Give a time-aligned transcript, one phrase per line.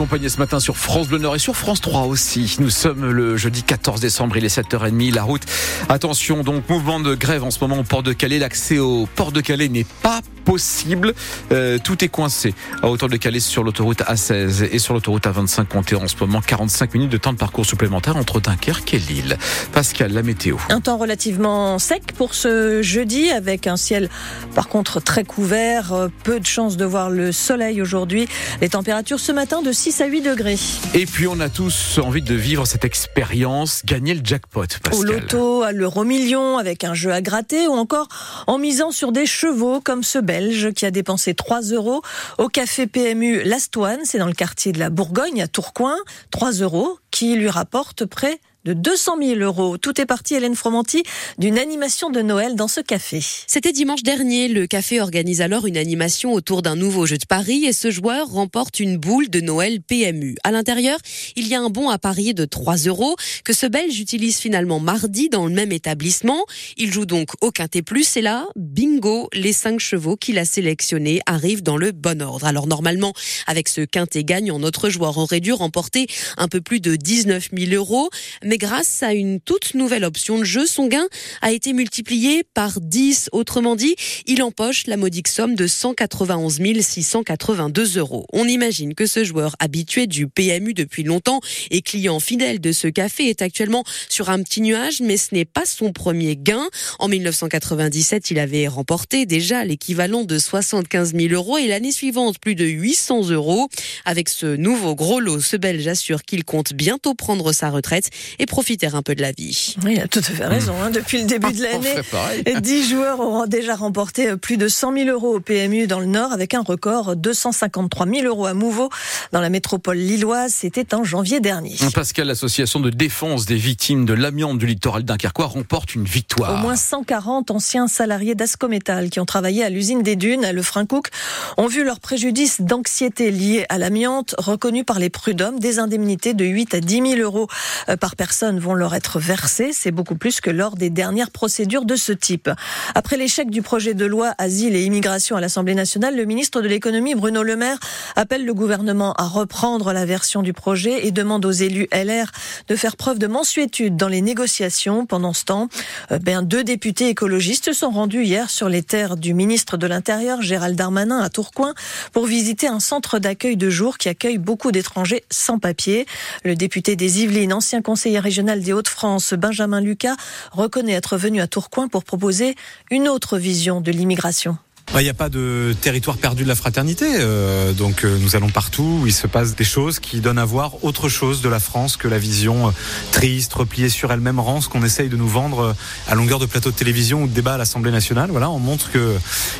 [0.00, 2.54] Accompagné ce matin sur France Bleu Nord et sur France 3 aussi.
[2.60, 5.42] Nous sommes le jeudi 14 décembre, il est 7h30, la route.
[5.88, 8.38] Attention, donc mouvement de grève en ce moment au port de Calais.
[8.38, 11.12] L'accès au port de Calais n'est pas possible.
[11.52, 15.66] Euh, tout est coincé à hauteur de Calais sur l'autoroute A16 et sur l'autoroute A25
[15.66, 19.36] comptez en ce moment 45 minutes de temps de parcours supplémentaire entre Dunkerque et Lille.
[19.74, 20.56] Pascal, la météo.
[20.70, 24.08] Un temps relativement sec pour ce jeudi avec un ciel
[24.54, 25.92] par contre très couvert.
[25.92, 28.26] Euh, peu de chances de voir le soleil aujourd'hui.
[28.62, 30.56] Les températures ce matin de 6 à 8 degrés.
[30.94, 34.66] Et puis on a tous envie de vivre cette expérience, gagner le jackpot.
[34.82, 34.98] Pascal.
[34.98, 38.08] Au loto, à l'euro million avec un jeu à gratter ou encore
[38.46, 40.37] en misant sur des chevaux comme ce bel
[40.74, 42.02] qui a dépensé 3 euros
[42.38, 45.96] au café PMU L'Astoine, c'est dans le quartier de la Bourgogne à Tourcoing,
[46.30, 49.78] 3 euros qui lui rapporte près de 200 000 euros.
[49.78, 51.02] Tout est parti, Hélène Fromanti,
[51.38, 53.20] d'une animation de Noël dans ce café.
[53.46, 54.48] C'était dimanche dernier.
[54.48, 58.28] Le café organise alors une animation autour d'un nouveau jeu de paris et ce joueur
[58.28, 60.36] remporte une boule de Noël PMU.
[60.44, 60.98] À l'intérieur,
[61.36, 64.80] il y a un bon à parier de 3 euros que ce Belge utilise finalement
[64.80, 66.44] mardi dans le même établissement.
[66.76, 71.20] Il joue donc au quintet plus et là, bingo, les cinq chevaux qu'il a sélectionnés
[71.26, 72.46] arrivent dans le bon ordre.
[72.46, 73.12] Alors normalement,
[73.46, 77.72] avec ce quintet gagnant, notre joueur aurait dû remporter un peu plus de 19 000
[77.72, 78.10] euros
[78.48, 81.06] mais grâce à une toute nouvelle option de jeu, son gain
[81.42, 83.28] a été multiplié par 10.
[83.32, 88.24] Autrement dit, il empoche la modique somme de 191 682 euros.
[88.32, 92.88] On imagine que ce joueur habitué du PMU depuis longtemps et client fidèle de ce
[92.88, 96.66] café est actuellement sur un petit nuage, mais ce n'est pas son premier gain.
[96.98, 102.54] En 1997, il avait remporté déjà l'équivalent de 75 000 euros et l'année suivante plus
[102.54, 103.68] de 800 euros.
[104.06, 108.08] Avec ce nouveau gros lot, ce Belge assure qu'il compte bientôt prendre sa retraite
[108.38, 109.76] et profiter un peu de la vie.
[109.84, 110.74] Oui, il a tout à fait raison.
[110.82, 110.90] Hein.
[110.90, 111.62] Depuis le début de
[112.44, 116.06] l'année, 10 joueurs auront déjà remporté plus de 100 000 euros au PMU dans le
[116.06, 118.90] Nord avec un record 253 000 euros à Mouveau
[119.32, 120.52] dans la métropole lilloise.
[120.52, 121.76] C'était en janvier dernier.
[121.94, 126.54] Pascal, l'association de défense des victimes de l'amiante du littoral dunkerquois remporte une victoire.
[126.54, 130.58] Au moins 140 anciens salariés d'Ascométal qui ont travaillé à l'usine des Dunes à Le
[130.58, 131.08] Lefrancouc
[131.56, 136.44] ont vu leur préjudice d'anxiété lié à l'amiante reconnu par les prud'hommes des indemnités de
[136.44, 137.48] 8 à 10 000 euros
[137.88, 139.70] euh, par personne personnes vont leur être versées.
[139.72, 142.50] C'est beaucoup plus que lors des dernières procédures de ce type.
[142.94, 146.68] Après l'échec du projet de loi Asile et Immigration à l'Assemblée nationale, le ministre de
[146.68, 147.78] l'économie, Bruno Le Maire,
[148.16, 152.30] appelle le gouvernement à reprendre la version du projet et demande aux élus LR
[152.68, 155.06] de faire preuve de mensuétude dans les négociations.
[155.06, 155.70] Pendant ce temps,
[156.12, 160.42] euh, ben, deux députés écologistes sont rendus hier sur les terres du ministre de l'Intérieur,
[160.42, 161.72] Gérald Darmanin, à Tourcoing,
[162.12, 166.04] pour visiter un centre d'accueil de jour qui accueille beaucoup d'étrangers sans papier.
[166.44, 170.16] Le député des Yvelines, ancien conseiller régional des Hauts-de-France, Benjamin Lucas,
[170.52, 172.54] reconnaît être venu à Tourcoing pour proposer
[172.90, 174.58] une autre vision de l'immigration.
[174.94, 177.06] Il n'y a pas de territoire perdu de la fraternité.
[177.18, 180.44] Euh, donc euh, nous allons partout où il se passe des choses qui donnent à
[180.46, 182.70] voir autre chose de la France que la vision euh,
[183.12, 185.76] triste, repliée sur elle-même, rance qu'on essaye de nous vendre
[186.08, 188.30] à longueur de plateau de télévision ou de débat à l'Assemblée nationale.
[188.30, 189.16] Voilà, on montre que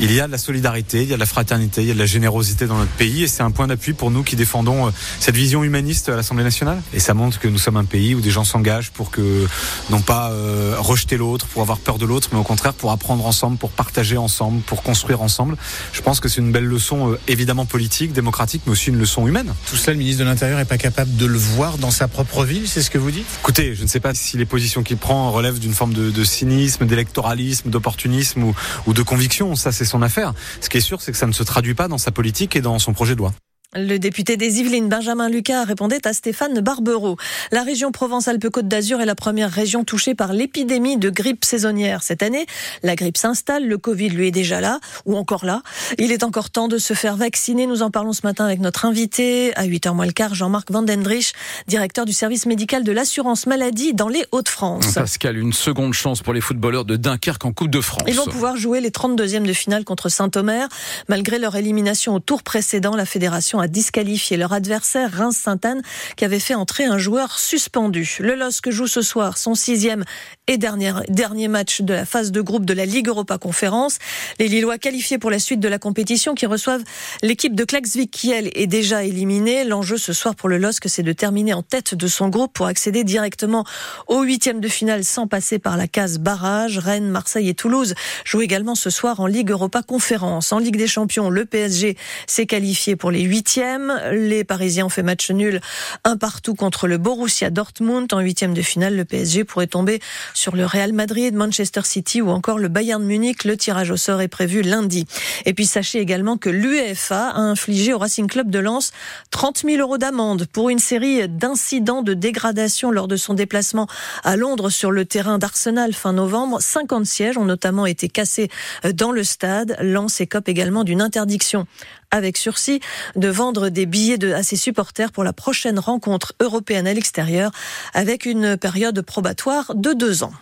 [0.00, 1.94] il y a de la solidarité, il y a de la fraternité, il y a
[1.94, 4.90] de la générosité dans notre pays et c'est un point d'appui pour nous qui défendons
[5.20, 6.80] cette vision humaniste à l'Assemblée nationale.
[6.94, 9.46] Et ça montre que nous sommes un pays où des gens s'engagent pour que
[9.90, 10.32] non pas
[10.78, 14.16] rejeter l'autre, pour avoir peur de l'autre, mais au contraire pour apprendre ensemble, pour partager
[14.16, 15.56] ensemble, pour construire ensemble.
[15.92, 19.26] Je pense que c'est une belle leçon euh, évidemment politique, démocratique, mais aussi une leçon
[19.26, 19.52] humaine.
[19.66, 22.44] Tout ça, le ministre de l'Intérieur n'est pas capable de le voir dans sa propre
[22.44, 23.26] ville, c'est ce que vous dites?
[23.40, 26.86] Écoutez, je ne sais pas si les positions qu'il prend relèvent d'une forme de, cynisme,
[26.86, 28.54] d'électoralisme, d'opportunisme ou,
[28.86, 29.56] ou de conviction.
[29.56, 30.34] Ça, c'est son affaire.
[30.60, 32.60] Ce qui est sûr, c'est que ça ne se traduit pas dans sa politique et
[32.60, 33.32] dans son projet de loi.
[33.76, 37.16] Le député des Yvelines, Benjamin Lucas, répondait à Stéphane Barbereau.
[37.52, 42.02] La région Provence-Alpes-Côte d'Azur est la première région touchée par l'épidémie de grippe saisonnière.
[42.02, 42.46] Cette année,
[42.82, 45.62] la grippe s'installe, le Covid lui est déjà là, ou encore là.
[45.98, 47.68] Il est encore temps de se faire vacciner.
[47.68, 51.32] Nous en parlons ce matin avec notre invité, à 8h moins le quart, Jean-Marc Vandendrich,
[51.68, 54.94] directeur du service médical de l'assurance maladie dans les Hauts-de-France.
[54.94, 58.02] Pascal, une seconde chance pour les footballeurs de Dunkerque en Coupe de France.
[58.08, 60.66] Ils vont pouvoir jouer les 32e de finale contre Saint-Omer.
[61.08, 65.82] Malgré leur élimination au tour précédent, la fédération a disqualifié leur adversaire Reims-Sainte-Anne
[66.16, 68.16] qui avait fait entrer un joueur suspendu.
[68.20, 70.04] Le LOSC joue ce soir son sixième
[70.50, 73.98] et dernier, dernier match de la phase de groupe de la Ligue Europa Conférence.
[74.40, 76.82] Les Lillois qualifiés pour la suite de la compétition qui reçoivent
[77.22, 79.62] l'équipe de Klaxvik Kiel est déjà éliminée.
[79.62, 82.66] L'enjeu ce soir pour le LOSC c'est de terminer en tête de son groupe pour
[82.66, 83.64] accéder directement
[84.08, 86.78] au huitième de finale sans passer par la case barrage.
[86.78, 87.94] Rennes, Marseille et Toulouse
[88.24, 90.52] jouent également ce soir en Ligue Europa Conférence.
[90.52, 91.96] En Ligue des Champions, le PSG
[92.26, 95.60] s'est qualifié pour les huitièmes les Parisiens ont fait match nul
[96.04, 98.12] un partout contre le Borussia Dortmund.
[98.12, 100.00] En huitième de finale, le PSG pourrait tomber
[100.48, 103.44] le Real Madrid, Manchester City ou encore le Bayern Munich.
[103.44, 105.06] Le tirage au sort est prévu lundi.
[105.44, 108.92] Et puis sachez également que l'UEFA a infligé au Racing Club de Lens
[109.32, 113.86] 30 000 euros d'amende pour une série d'incidents de dégradation lors de son déplacement
[114.24, 116.60] à Londres sur le terrain d'Arsenal fin novembre.
[116.60, 118.48] 50 sièges ont notamment été cassés
[118.94, 119.76] dans le stade.
[119.80, 121.66] Lens écope également d'une interdiction
[122.10, 122.80] avec sursis
[123.16, 127.50] de vendre des billets à ses supporters pour la prochaine rencontre européenne à l'extérieur
[127.94, 130.32] avec une période probatoire de deux ans.